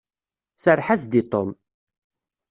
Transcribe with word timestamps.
Serreḥ-as-d 0.63 1.13
i 1.19 1.23
Tom. 1.31 1.49